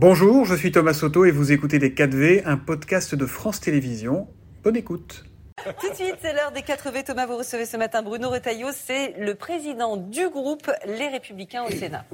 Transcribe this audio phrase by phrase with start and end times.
[0.00, 4.28] Bonjour, je suis Thomas Soto et vous écoutez Les 4V, un podcast de France Télévisions.
[4.62, 5.24] Bonne écoute.
[5.80, 7.02] Tout de suite, c'est l'heure des 4V.
[7.02, 11.70] Thomas, vous recevez ce matin Bruno Retailleau, c'est le président du groupe Les Républicains au
[11.72, 12.04] Sénat.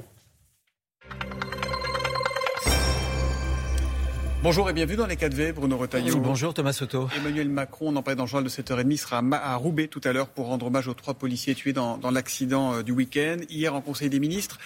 [4.41, 6.17] Bonjour et bienvenue dans les 4V, Bruno Retailleau.
[6.17, 7.07] Bonjour Thomas Soto.
[7.15, 10.11] Emmanuel Macron, on en parlait dans le journal de 7h30, sera à Roubaix tout à
[10.11, 13.37] l'heure pour rendre hommage aux trois policiers tués dans, dans l'accident euh, du week-end.
[13.49, 14.59] Hier en Conseil des ministres,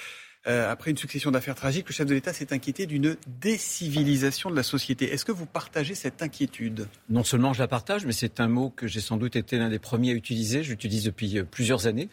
[0.47, 4.55] euh, après une succession d'affaires tragiques, le chef de l'État s'est inquiété d'une décivilisation de
[4.55, 5.11] la société.
[5.11, 6.87] Est-ce que vous partagez cette inquiétude?
[7.09, 9.69] Non seulement je la partage, mais c'est un mot que j'ai sans doute été l'un
[9.69, 10.63] des premiers à utiliser.
[10.63, 12.07] Je l'utilise depuis euh, plusieurs années.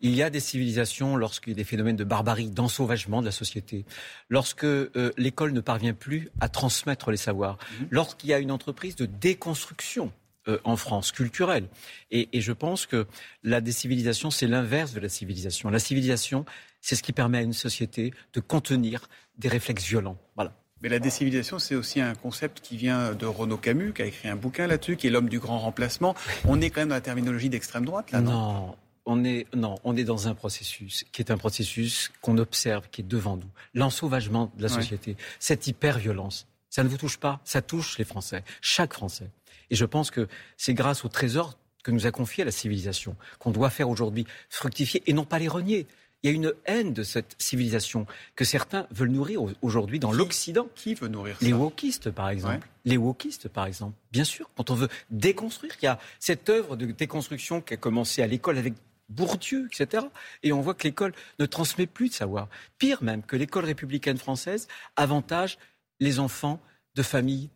[0.00, 3.32] Il y a des civilisations lorsqu'il y a des phénomènes de barbarie, d'ensauvagement de la
[3.32, 3.84] société,
[4.28, 7.84] lorsque euh, l'école ne parvient plus à transmettre les savoirs, mmh.
[7.90, 10.12] lorsqu'il y a une entreprise de déconstruction
[10.48, 11.68] euh, en France, culturelle.
[12.10, 13.06] Et, et, je pense que
[13.44, 15.70] la décivilisation, c'est l'inverse de la civilisation.
[15.70, 16.44] La civilisation,
[16.82, 20.18] c'est ce qui permet à une société de contenir des réflexes violents.
[20.34, 20.54] Voilà.
[20.82, 24.28] Mais la décivilisation, c'est aussi un concept qui vient de Renaud Camus, qui a écrit
[24.28, 26.14] un bouquin là-dessus, qui est l'homme du grand remplacement.
[26.44, 29.76] On est quand même dans la terminologie d'extrême droite, là, non, non on est, non,
[29.84, 33.50] on est dans un processus qui est un processus qu'on observe, qui est devant nous.
[33.74, 38.44] L'ensauvagement de la société, cette hyper-violence, ça ne vous touche pas, ça touche les Français,
[38.60, 39.30] chaque Français.
[39.70, 43.50] Et je pense que c'est grâce au trésor que nous a confié la civilisation qu'on
[43.50, 45.86] doit faire aujourd'hui fructifier et non pas les renier.
[46.22, 48.06] Il y a une haine de cette civilisation
[48.36, 50.68] que certains veulent nourrir aujourd'hui dans l'Occident.
[50.76, 52.68] Qui veut nourrir ça Les wokistes, par exemple.
[52.84, 53.96] Les wokistes, par exemple.
[54.12, 57.76] Bien sûr, quand on veut déconstruire, il y a cette œuvre de déconstruction qui a
[57.76, 58.74] commencé à l'école avec
[59.08, 60.06] Bourdieu, etc.
[60.42, 62.48] Et on voit que l'école ne transmet plus de savoir.
[62.78, 65.58] Pire même, que l'école républicaine française avantage
[66.00, 66.60] les enfants
[66.94, 67.50] de familles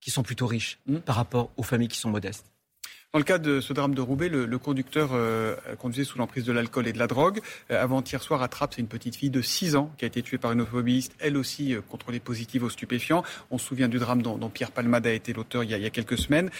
[0.00, 0.98] qui sont plutôt riches mmh.
[0.98, 2.46] par rapport aux familles qui sont modestes.
[3.14, 6.52] Dans le cas de ce drame de Roubaix, le, conducteur euh, conduisait sous l'emprise de
[6.52, 7.40] l'alcool et de la drogue.
[7.70, 10.20] Euh, avant-hier soir, à Trappes, c'est une petite fille de 6 ans qui a été
[10.20, 13.22] tuée par une automobiliste, elle aussi euh, contrôlée positive aux stupéfiants.
[13.50, 16.18] On se souvient du drame dont, Pierre Palmade a été l'auteur il, y a quelques
[16.18, 16.50] semaines.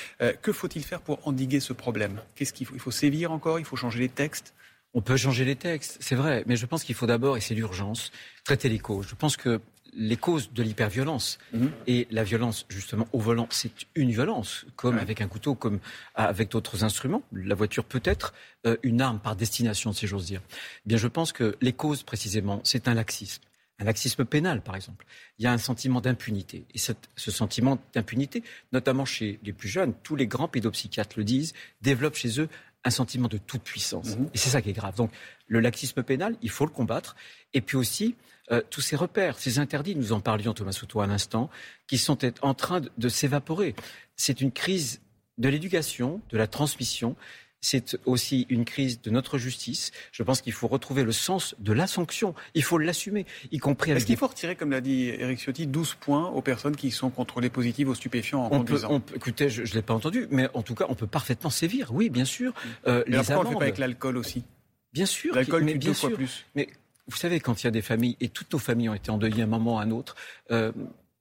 [0.41, 2.23] que faut-il faire pour endiguer ce problème?
[2.35, 3.59] Qu'est-ce qu'il faut Il faut sévir encore?
[3.59, 4.55] Il faut changer les textes?
[4.95, 7.55] On peut changer les textes, c'est vrai, mais je pense qu'il faut d'abord, et c'est
[7.55, 8.11] l'urgence,
[8.45, 9.07] traiter les causes.
[9.07, 9.61] Je pense que
[9.95, 11.39] les causes de l'hyperviolence.
[11.53, 11.71] Mhm.
[11.87, 15.81] Et la violence, justement, au volant, c'est une violence, comme avec un couteau, comme
[16.15, 17.23] avec d'autres instruments.
[17.33, 18.35] La voiture peut être
[18.67, 20.41] euh, une arme par destination, si j'ose dire.
[20.51, 23.43] Eh bien, je pense que les causes, précisément, c'est un laxisme.
[23.81, 25.07] Un laxisme pénal, par exemple.
[25.39, 26.67] Il y a un sentiment d'impunité.
[26.75, 31.55] Et ce sentiment d'impunité, notamment chez les plus jeunes, tous les grands pédopsychiatres le disent,
[31.81, 32.49] développe chez eux
[32.85, 34.17] un sentiment de toute puissance.
[34.17, 34.31] Mhm.
[34.35, 34.97] Et c'est ça qui est grave.
[34.97, 35.11] Donc,
[35.47, 37.17] le laxisme pénal, il faut le combattre.
[37.55, 38.15] Et puis aussi,
[38.51, 41.51] euh, tous ces repères, ces interdits, nous en parlions Thomas Soto à l'instant,
[41.87, 43.75] qui sont en train de, s'évaporer.
[44.17, 45.01] C'est une crise
[45.37, 47.17] de l'éducation, de la transmission.
[47.61, 49.91] C'est aussi une crise de notre justice.
[50.13, 52.35] Je pense qu'il faut retrouver le sens de la sanction.
[52.55, 54.03] Il faut l'assumer, y compris avec.
[54.03, 57.11] Est-ce qu'il faut retirer, comme l'a dit Eric Ciotti, 12 points aux personnes qui sont
[57.11, 60.77] contrôlées positives aux stupéfiants en conduisant Écoutez, je ne l'ai pas entendu, mais en tout
[60.77, 61.93] cas, on peut parfaitement sévir.
[61.93, 62.55] Oui, bien sûr.
[62.87, 64.45] Euh, mais pourquoi on ne fait pas avec l'alcool aussi?
[64.93, 65.35] Bien sûr.
[65.35, 66.13] L'alcool, mais bien sûr.
[66.13, 66.47] plus.
[66.55, 66.69] Mais
[67.09, 69.43] vous savez, quand il y a des familles, et toutes nos familles ont été endeuillées
[69.43, 70.15] à un moment ou à un autre,
[70.51, 70.71] euh,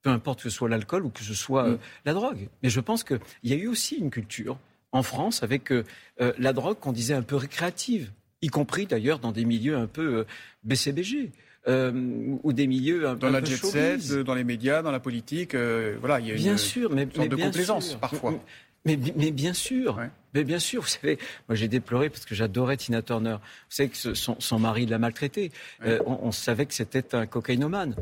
[0.03, 1.79] peu importe que ce soit l'alcool ou que ce soit euh, mm.
[2.05, 2.49] la drogue.
[2.61, 4.57] Mais je pense qu'il y a eu aussi une culture
[4.91, 5.83] en France avec euh,
[6.17, 8.11] la drogue qu'on disait un peu récréative,
[8.41, 10.25] y compris d'ailleurs dans des milieux un peu
[10.63, 11.31] BCBG.
[11.67, 16.19] ou des milieux un dans la jet set, dans les médias, dans la politique, voilà,
[16.19, 18.39] il y a bien une sûr, mais, sorte de complaisance parfois.
[18.87, 19.99] Mais, mais, bien sûr,
[20.33, 21.17] mais bien sûr, vous savez,
[21.49, 23.35] moi j'ai déploré parce que j'adorais Tina Turner.
[23.41, 25.51] Vous savez que son, son mari l'a maltraité.
[25.83, 27.95] Euh, on, savait que c'était un cocaïnomane.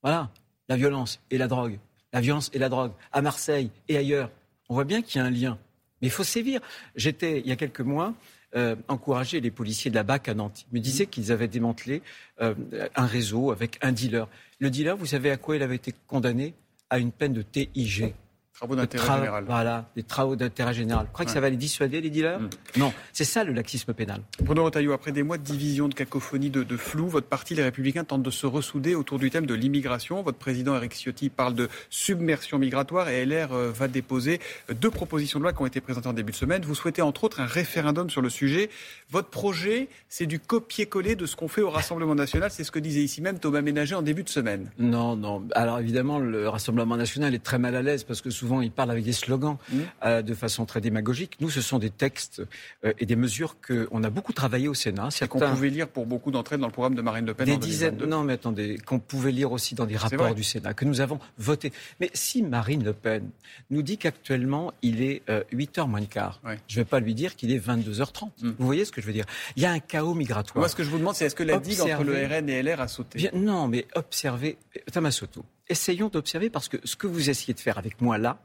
[0.00, 0.30] Voilà,
[0.68, 1.78] la violence et la drogue.
[2.12, 4.30] La violence et la drogue, à Marseille et ailleurs.
[4.68, 5.58] On voit bien qu'il y a un lien.
[6.02, 6.60] Mais il faut sévir.
[6.96, 8.14] J'étais, il y a quelques mois,
[8.54, 10.66] euh, encourager les policiers de la BAC à Nantes.
[10.70, 12.02] Ils me disaient qu'ils avaient démantelé
[12.42, 12.54] euh,
[12.94, 14.28] un réseau avec un dealer.
[14.58, 16.54] Le dealer, vous savez à quoi il avait été condamné?
[16.90, 18.14] À une peine de TIG.
[18.54, 19.44] Travaux d'intérêt général.
[19.46, 21.06] Voilà, des travaux d'intérêt général.
[21.06, 22.50] Vous croyez que ça va les dissuader, les dealers mm.
[22.76, 24.20] Non, c'est ça le laxisme pénal.
[24.40, 28.04] Bruno Retailleau, après des mois de division, de cacophonie, de, flou, votre parti, les Républicains,
[28.04, 30.22] tente de se ressouder autour du thème de l'immigration.
[30.22, 34.40] Votre président, Eric Ciotti, parle de submersion migratoire et LR euh, va déposer
[34.72, 36.62] deux propositions de loi qui ont été présentées en début de semaine.
[36.62, 38.68] Vous souhaitez entre autres un référendum sur le sujet.
[39.10, 42.50] Votre projet, c'est du copier-coller de ce qu'on fait au Rassemblement national.
[42.50, 44.70] C'est ce que disait ici même Thomas Ménager en début de semaine.
[44.78, 45.42] Non, non.
[45.54, 48.90] Alors évidemment, le Rassemblement national est très mal à l'aise parce que souvent, il parle
[48.90, 49.78] avec des slogans mmh.
[50.04, 51.36] euh, de façon très démagogique.
[51.38, 52.42] Nous, ce sont des textes
[52.84, 55.12] euh, et des mesures qu'on a beaucoup travaillé au Sénat.
[55.12, 55.38] Certains...
[55.38, 57.56] Qu'on pouvait lire pour beaucoup d'entre elles dans le programme de Marine Le Pen des
[57.56, 61.00] dizaines, Non, mais attendez, qu'on pouvait lire aussi dans des rapports du Sénat, que nous
[61.00, 61.72] avons voté.
[62.00, 63.30] Mais si Marine Le Pen
[63.70, 67.14] nous dit qu'actuellement, il est 8h euh, moins de quart, je ne vais pas lui
[67.14, 68.24] dire qu'il est 22h30.
[68.24, 68.50] Mmh.
[68.58, 69.26] Vous voyez ce que je veux dire?
[69.54, 70.58] Il y a un chaos migratoire.
[70.58, 72.60] Moi, ce que je vous demande, c'est est-ce que la digue entre le RN et
[72.60, 73.30] LR a sauté?
[73.34, 74.58] Non, mais observez,
[74.92, 75.12] Thomas
[75.72, 78.38] essayons d'observer parce que ce que vous essayez de faire avec moi là,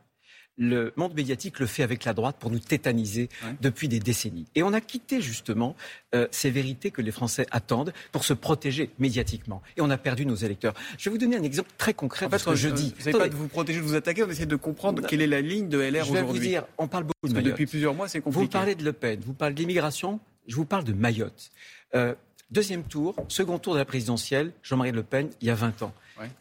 [0.58, 3.30] le monde médiatique le fait avec la droite pour nous tétaniser
[3.62, 4.48] depuis des décennies.
[4.56, 5.76] Et on a quitté justement
[6.16, 9.62] euh, ces vérités que les Français attendent pour se protéger médiatiquement.
[9.78, 10.74] Et on a perdu nos électeurs.
[10.98, 12.94] Je vais vous donner un exemple très concret en fait, que je dis.
[12.98, 15.28] Vous savez pas de vous protéger, de vous attaquer, on essaie de comprendre quelle est
[15.28, 16.12] la ligne de LR aujourd'hui.
[16.12, 17.52] Je vais vous dire, on parle beaucoup de Mayotte.
[17.52, 18.46] Depuis plusieurs mois, c'est compliqué.
[18.46, 21.52] Vous parlez de Le Pen, vous parlez de l'immigration, je vous parle de Mayotte.
[21.94, 22.16] Euh,
[22.52, 25.94] deuxième tour, second tour de la présidentielle, Jean-Marie Le Pen, il y a 20 ans.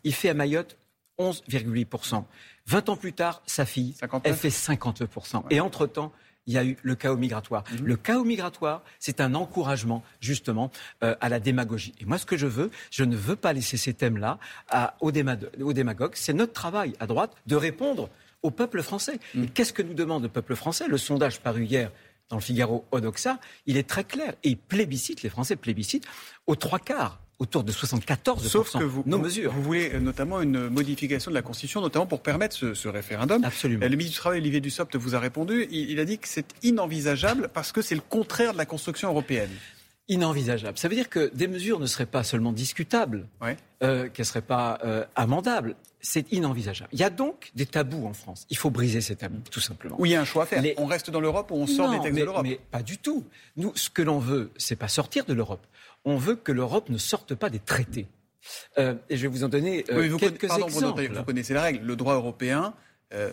[0.05, 0.77] Il fait à Mayotte
[1.19, 2.25] 11,8%.
[2.67, 3.95] 20 ans plus tard, sa fille,
[4.25, 5.45] elle fait 52%.
[5.51, 6.13] Et entre-temps,
[6.47, 7.65] il y a eu le chaos migratoire.
[7.73, 7.87] Mhm.
[7.87, 10.71] Le chaos migratoire, c'est un encouragement justement
[11.03, 11.95] euh, à la démagogie.
[12.01, 14.39] Et moi, ce que je veux, je ne veux pas laisser ces thèmes-là
[15.01, 16.15] aux, démagogues.
[16.15, 18.09] C'est notre travail à droite de répondre
[18.43, 19.19] au peuple français.
[19.35, 19.45] Mhm.
[19.45, 20.87] Et qu'est-ce que nous demande le peuple français?
[20.89, 21.91] Le sondage paru hier
[22.29, 24.35] dans le Figaro Odoxa, il est très clair.
[24.43, 26.07] Et il plébiscite, les Français plébiscitent
[26.47, 29.53] aux trois quarts autour de 74 Sauf que vous, nos mesures.
[29.53, 33.45] Vous voulez euh, notamment une modification de la Constitution, notamment pour permettre ce, référendum.
[33.45, 33.85] Absolument.
[33.85, 35.67] Euh, le ministre du Travail, Olivier Dussopt, vous a répondu.
[35.71, 39.51] Il, a dit que c'est inenvisageable parce que c'est le contraire de la construction européenne.
[40.09, 40.79] Inenvisageable.
[40.79, 43.27] Ça veut dire que des mesures ne seraient pas seulement discutables,
[43.83, 44.79] euh, qu'elles ne seraient pas
[45.15, 45.77] amendables.
[46.01, 46.91] C'est inenvisageable.
[46.93, 48.47] Il y a donc des tabous en France.
[48.49, 49.97] Il faut briser ces tabous, tout simplement.
[49.99, 50.63] Oui, il y a un choix à faire.
[50.77, 53.25] On reste dans l'Europe ou on sort des textes de l'Europe Mais pas du tout.
[53.57, 55.67] Nous, ce que l'on veut, c'est pas sortir de l'Europe
[56.07, 58.07] on veut que l'Europe ne sorte pas des traités.
[58.79, 61.09] Euh, et je vais vous en donner euh, quelques exemples.
[61.13, 61.85] vous connaissez la règle.
[61.85, 62.73] Le droit européen
[63.13, 63.31] euh,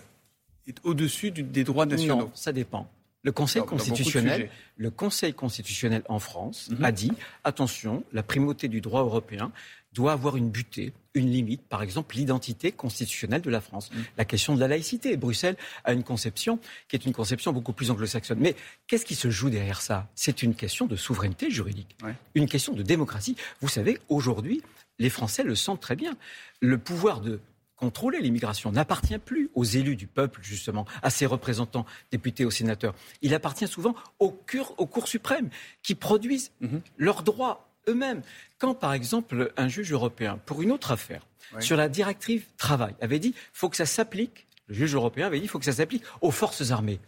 [0.67, 2.25] est au-dessus des droits nationaux.
[2.25, 2.89] Non, ça dépend.
[3.23, 6.83] Le Conseil constitutionnel, le Conseil constitutionnel en France mhm.
[6.83, 7.11] a dit
[7.43, 9.51] attention, la primauté du droit européen
[9.93, 13.91] doit avoir une butée, une limite, par exemple l'identité constitutionnelle de la France.
[13.91, 13.97] Mm.
[14.17, 15.15] La question de la laïcité.
[15.17, 18.39] Bruxelles a une conception qui est une conception beaucoup plus anglo-saxonne.
[18.39, 18.55] Mais
[18.87, 20.09] qu'est-ce qui se joue derrière ça?
[20.15, 21.95] C'est une question de souveraineté juridique,
[22.33, 23.35] une question de démocratie.
[23.61, 24.63] Vous savez, aujourd'hui,
[24.99, 26.17] les Français le sentent très bien.
[26.59, 27.39] Le pouvoir de
[27.83, 32.95] contrôler l'immigration n'appartient plus aux élus du peuple, justement, à ses représentants, députés ou sénateurs.
[33.21, 34.33] Il appartient souvent aux,
[34.77, 35.49] aux cours suprêmes
[35.81, 36.79] qui produisent mm-hmm.
[36.97, 38.21] leurs droits eux-mêmes.
[38.57, 41.27] Quand, par exemple, un juge européen, pour une autre affaire,
[41.59, 45.49] sur la directive travail, avait dit faut que ça s'applique, le juge européen avait dit
[45.49, 47.01] faut que ça s'applique aux forces armées.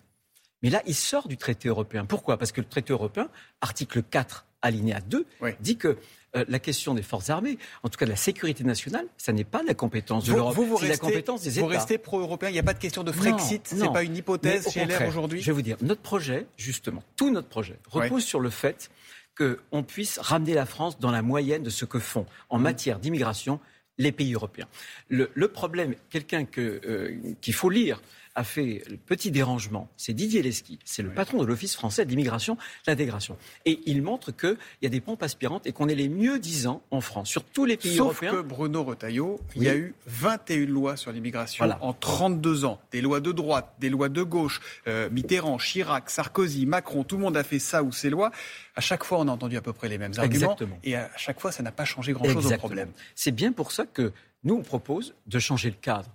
[0.62, 2.06] Mais là, il sort du traité européen.
[2.06, 2.38] Pourquoi?
[2.38, 3.30] Parce que le traité européen,
[3.62, 5.26] article 4, alinéa 2,
[5.60, 5.98] dit que
[6.36, 9.46] euh, la question des forces armées, en tout cas de la sécurité nationale, ça n'est
[9.46, 11.62] pas la compétence de l'Europe, c'est la compétence des États.
[11.62, 14.18] Vous restez pro-européen, il n'y a pas de question de Frexit, ce n'est pas une
[14.18, 18.24] hypothèse chez LR aujourd'hui Je vais vous dire, notre projet, justement, tout notre projet, repose
[18.24, 18.90] sur le fait
[19.38, 22.64] qu'on puisse ramener la France dans la moyenne de ce que font en mmh.
[22.64, 23.60] matière d'immigration
[23.98, 24.68] les pays européens.
[25.10, 28.02] Le, problème, quelqu'un euh, qu'il faut lire,
[28.36, 32.10] a fait le petit dérangement, c'est Didier Lesky, c'est le patron de l'Office français de
[32.10, 33.38] l'immigration, l'intégration.
[33.66, 36.82] Et il montre qu'il y a des pompes aspirantes et qu'on est les mieux disants
[36.92, 38.32] en France, sur tous les pays européens.
[38.32, 42.80] Sauf que Bruno Retailleau, il y a eu 21 lois sur l'immigration en 32 ans.
[42.92, 47.24] Des lois de droite, des lois de gauche, euh, Mitterrand, Chirac, Sarkozy, Macron, tout le
[47.24, 48.32] monde a fait ça ou ces lois.
[48.76, 50.54] À chaque fois, on a entendu à peu près les mêmes arguments.
[50.54, 50.78] Exactement.
[50.84, 52.92] Et à chaque fois, ça n'a pas changé grand-chose au problème.
[53.16, 54.12] C'est bien pour ça que
[54.44, 56.10] nous, on propose de changer le cadre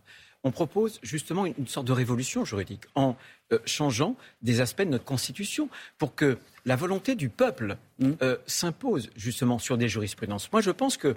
[0.44, 3.16] on propose justement une, sorte de révolution juridique en
[3.52, 8.10] euh, changeant des aspects de notre Constitution pour que la volonté du peuple mmh.
[8.22, 10.50] euh, s'impose justement sur des jurisprudences.
[10.52, 11.16] Moi, je pense que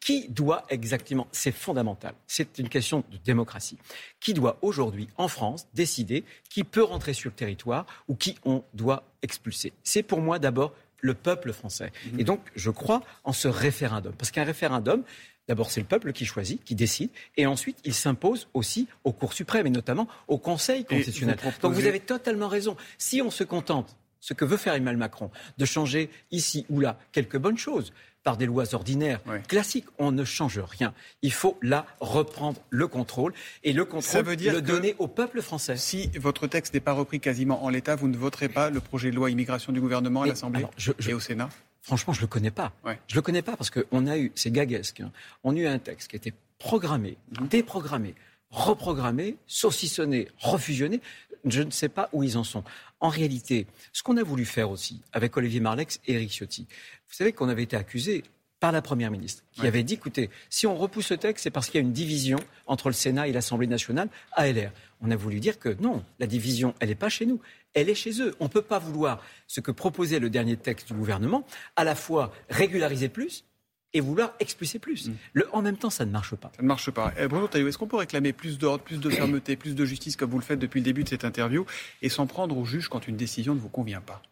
[0.00, 3.76] qui, doit exactement, c'est fondamental, c'est une question de démocratie,
[4.20, 8.62] qui doit aujourd'hui en France décider qui peut rentrer sur le territoire ou qui on
[8.72, 11.92] doit expulser C'est pour moi d'abord le peuple français.
[12.12, 12.20] Mmh.
[12.20, 14.14] Et donc, je crois en ce référendum.
[14.14, 15.02] Parce qu'un référendum,
[15.48, 19.34] D'abord, c'est le peuple qui choisit, qui décide, et ensuite, il s'impose aussi aux cours
[19.34, 21.36] suprêmes et notamment au Conseil constitutionnel.
[21.60, 22.76] Donc vous avez totalement raison.
[22.98, 26.98] Si on se contente, ce que veut faire Emmanuel Macron, de changer ici ou là
[27.12, 30.94] quelques bonnes choses par des lois ordinaires classiques, on ne change rien.
[31.20, 33.34] Il faut là reprendre le contrôle
[33.64, 35.76] et le contrôle le donner au peuple français.
[35.76, 39.10] Si votre texte n'est pas repris quasiment en l'état, vous ne voterez pas le projet
[39.10, 40.64] de loi immigration du gouvernement à l'Assemblée
[41.06, 41.50] et au Sénat?
[41.84, 42.72] Franchement, je ne le connais pas.
[42.86, 45.12] Je Je le connais pas parce qu'on a eu, c'est gaguesque, hein.
[45.44, 47.48] on a eu un texte qui était programmé, mhm.
[47.48, 48.14] déprogrammé,
[48.50, 51.02] reprogrammé, saucissonné, refusionné.
[51.44, 52.64] Je ne sais pas où ils en sont.
[53.00, 56.66] En réalité, ce qu'on a voulu faire aussi avec Olivier Marlex et Eric Ciotti,
[57.06, 58.24] vous savez qu'on avait été accusé
[58.64, 61.66] par la Première ministre, qui avait dit, écoutez, si on repousse ce texte, c'est parce
[61.66, 64.70] qu'il y a une division entre le Sénat et l'Assemblée nationale à LR.
[65.02, 67.42] On a voulu dire que non, la division, elle n'est pas chez nous,
[67.74, 68.34] elle est chez eux.
[68.40, 71.94] On ne peut pas vouloir ce que proposait le dernier texte du gouvernement, à la
[71.94, 73.44] fois régulariser plus
[73.92, 75.08] et vouloir expulser plus.
[75.08, 75.14] Mm.
[75.34, 76.50] Le, en même temps, ça ne marche pas.
[76.56, 77.12] Ça ne marche pas.
[77.18, 80.16] Eh, Bruno Taillot, est-ce qu'on peut réclamer plus d'ordre, plus de fermeté, plus de justice,
[80.16, 81.66] comme vous le faites depuis le début de cette interview,
[82.00, 84.22] et s'en prendre au juge quand une décision ne vous convient pas?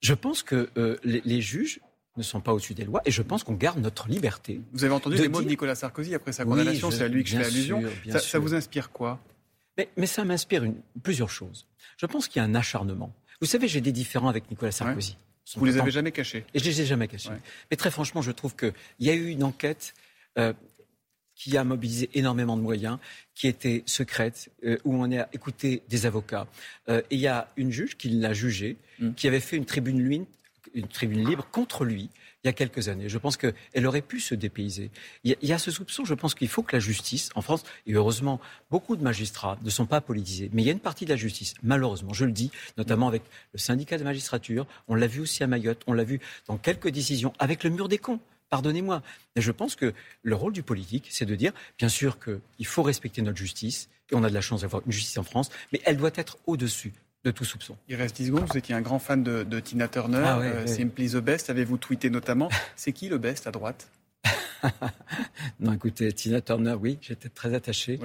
[0.00, 1.80] Je pense que euh, les, juges
[2.16, 4.60] ne sont pas au-dessus des lois et je pense qu'on garde notre liberté.
[4.72, 7.30] Vous avez entendu les mots de Nicolas Sarkozy après sa condamnation, c'est à lui que
[7.30, 7.82] je fais allusion.
[8.10, 9.20] Ça, ça, vous inspire quoi?
[9.78, 10.64] Mais, mais, ça m'inspire
[11.02, 11.66] plusieurs choses.
[11.96, 13.12] Je pense qu'il y a un acharnement.
[13.40, 15.16] Vous savez, j'ai des différends avec Nicolas Sarkozy.
[15.56, 17.30] Vous ne les avez jamais cachés Et je ne les ai jamais cachés.
[17.70, 19.94] Mais très franchement, je trouve qu'il y a eu une enquête
[20.38, 20.52] euh,
[21.34, 22.98] qui a mobilisé énormément de moyens,
[23.34, 26.46] qui était secrète, euh, où on a écouté des avocats.
[26.88, 29.14] Euh, et il y a une juge qui l'a jugé, mm.
[29.14, 30.26] qui avait fait une tribune,
[30.74, 32.10] une tribune libre contre lui
[32.42, 33.08] il y a quelques années.
[33.08, 34.90] Je pense qu'elle aurait pu se dépayser.
[35.24, 37.92] Il y, a, ce soupçon, je pense qu'il faut que la justice, en France, et
[37.92, 41.10] heureusement, beaucoup de magistrats ne sont pas politisés, mais il y a une partie de
[41.10, 43.22] la justice, malheureusement, je le dis, notamment avec
[43.52, 46.88] le syndicat de magistrature, on l'a vu aussi à Mayotte, on l'a vu dans quelques
[46.88, 48.20] décisions, avec le mur des cons.
[48.48, 49.02] Pardonnez-moi.
[49.36, 52.82] Mais je pense que le rôle du politique, c'est de dire, bien sûr qu'il faut
[52.82, 55.80] respecter notre justice, et on a de la chance d'avoir une justice en France, mais
[55.84, 56.92] elle doit être au-dessus
[57.24, 57.76] de tout soupçon.
[57.88, 58.46] Il reste 10 secondes.
[58.50, 60.22] Vous étiez un grand fan de, Tina Turner.
[60.24, 61.50] Ah euh, Simply the Best.
[61.50, 63.90] Avez-vous tweeté notamment C'est qui le best à droite?
[65.60, 67.98] non, écoutez, Tina Turner, oui, j'étais très attaché.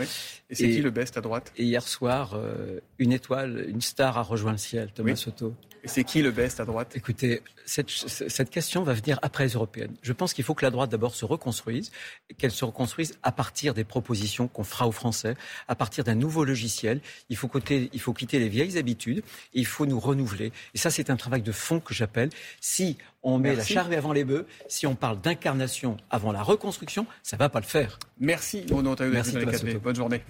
[0.49, 1.53] Et c'est qui le best à droite?
[1.55, 5.53] Et hier soir, euh, une étoile, une star a rejoint le ciel, Thomas Soto.
[5.85, 6.93] Et c'est qui le best à droite?
[6.95, 9.93] Écoutez, cette, cette, question va venir après les européennes.
[10.01, 11.91] Je pense qu'il faut que la droite d'abord se reconstruise,
[12.39, 15.35] qu'elle se reconstruise à partir des propositions qu'on fera aux Français,
[15.67, 17.01] à partir d'un nouveau logiciel.
[17.29, 19.19] Il faut, il faut quitter les vieilles habitudes
[19.53, 20.51] et il faut nous renouveler.
[20.73, 22.29] Et ça, c'est un travail de fond que j'appelle.
[22.59, 27.05] Si on met la charrue avant les bœufs, si on parle d'incarnation avant la reconstruction,
[27.21, 27.99] ça ne va pas le faire.
[28.19, 28.65] Merci,
[29.11, 29.37] Merci
[29.83, 30.21] Bonne journée.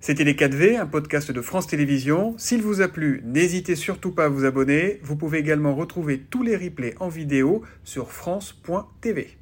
[0.00, 2.34] C'était Les 4V, un podcast de France Télévisions.
[2.38, 5.00] S'il vous a plu, n'hésitez surtout pas à vous abonner.
[5.02, 9.38] Vous pouvez également retrouver tous les replays en vidéo sur France.tv.